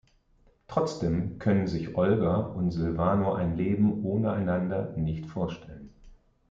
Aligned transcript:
Trotzdem 0.67 1.37
können 1.37 1.67
sich 1.67 1.95
Olga 1.95 2.37
und 2.37 2.71
Silvano 2.71 3.35
ein 3.35 3.55
Leben 3.55 4.03
ohne 4.03 4.31
einander 4.31 4.93
nicht 4.97 5.27
vorstellen. 5.27 5.93